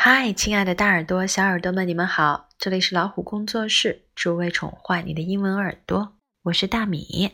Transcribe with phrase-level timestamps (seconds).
[0.00, 2.50] 嗨，亲爱的大耳朵、小耳朵们，你们好！
[2.56, 6.16] 这里是老虎工作室，只为宠坏你的英文耳朵。
[6.44, 7.32] 我是大米，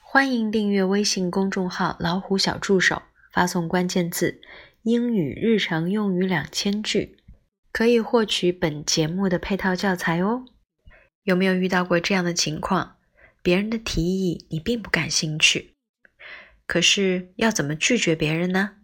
[0.00, 4.40] 欢迎订阅微信公众号“老虎小助手”，发送关键字
[4.84, 7.18] “英语日常用语两千句”，
[7.70, 10.46] 可以获取本节目的配套教材哦。
[11.24, 12.96] 有没有遇到过这样的情况？
[13.42, 15.74] 别人的提议你并不感兴趣，
[16.66, 18.76] 可是要怎么拒绝别人呢？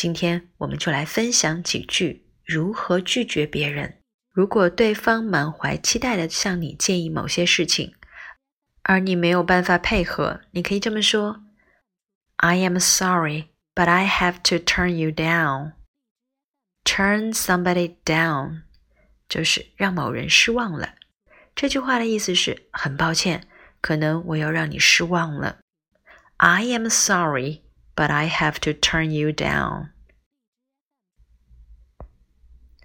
[0.00, 3.98] 今天我们就来分享几句如何拒绝别人。
[4.32, 7.94] 如果对方满怀期待的向你建议某些事情，
[8.80, 11.42] 而你没有办法配合，你可以这么说
[12.36, 15.72] ：“I am sorry, but I have to turn you down.”
[16.82, 18.62] Turn somebody down
[19.28, 20.94] 就是让某人失望了。
[21.54, 23.46] 这句话的意思是很抱歉，
[23.82, 25.58] 可能我要让你失望了。
[26.38, 27.64] I am sorry.
[27.99, 29.89] But I have to turn you down。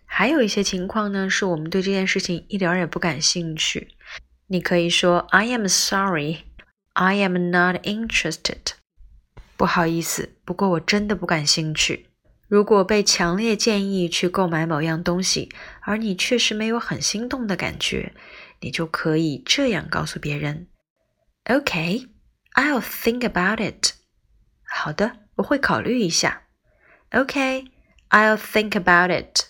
[0.05, 3.95] 还有一些情况呢，是我们对这件事情一点儿也不感兴趣。
[4.49, 6.45] 你可以说 I am sorry,
[6.93, 8.73] I am not interested。
[9.57, 12.07] 不好意思，不过我真的不感兴趣。
[12.49, 15.49] 如果被强烈建议去购买某样东西，
[15.83, 18.13] 而你确实没有很心动的感觉，
[18.61, 20.67] 你就可以这样告诉别人：
[21.45, 22.09] Okay,
[22.55, 23.93] I'll think about it。
[24.85, 26.43] 好的，我会考虑一下。
[27.11, 27.67] Okay,
[28.09, 29.47] I'll think about it。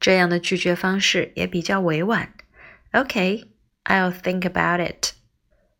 [0.00, 2.34] 这样的拒绝方式也比较委婉。
[2.92, 3.44] Okay,
[3.84, 5.12] I'll think about it。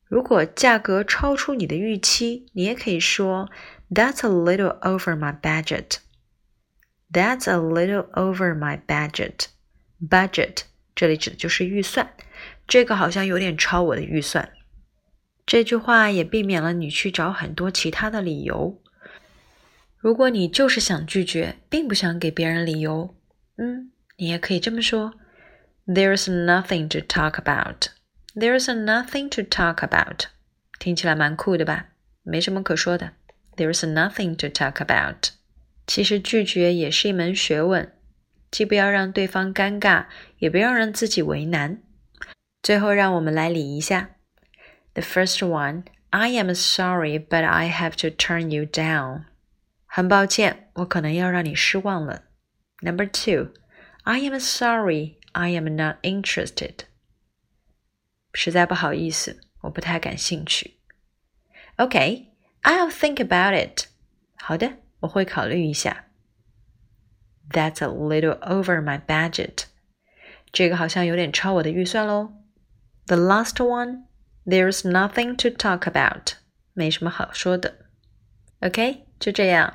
[0.05, 3.51] 如果价格超出你的预期，你也可以说
[3.91, 5.99] That's a little over my budget.
[7.13, 9.47] That's a little over my budget.
[10.01, 10.63] Budget
[10.95, 12.13] 这里指的就是预算，
[12.67, 14.53] 这个好像有点超我的预算。
[15.47, 18.82] 这句话也避免了你去找很多其他的理由。
[20.04, 23.16] 如果你就是想拒绝，并不想给别人理由，
[23.56, 25.14] 嗯，你也可以这么说
[25.88, 27.86] ：There's nothing to talk about.
[28.36, 30.26] There's nothing to talk about.
[30.78, 31.86] 听起来蛮酷的吧？
[32.24, 33.14] 没什么可说的。
[33.56, 35.30] There's nothing to talk about.
[35.88, 37.94] 其实拒绝也是一门学问，
[38.52, 40.08] 既不要让对方尴尬，
[40.40, 41.82] 也不要让自己为难。
[42.62, 44.10] 最后，让我们来理一下。
[44.96, 49.28] The first one, I am sorry, but I have to turn you down.
[49.93, 52.25] 很抱歉，我可能要让你失望了。
[52.81, 53.53] Number two,
[54.05, 56.81] I am sorry, I am not interested.
[58.33, 60.79] 实在不好意思，我不太感兴趣。
[61.77, 62.29] Okay,
[62.63, 63.87] I'll think about it.
[64.37, 66.07] 好的，我会考虑一下。
[67.51, 69.65] That's a little over my budget.
[70.53, 72.33] 这个好像有点超我的预算喽。
[73.07, 74.05] The last one.
[74.47, 76.33] There's nothing to talk about.
[76.73, 77.87] 没什么好说的。
[78.61, 79.75] OK，就这样。